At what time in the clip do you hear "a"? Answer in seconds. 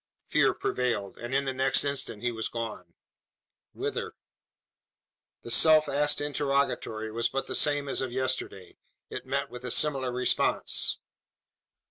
9.63-9.69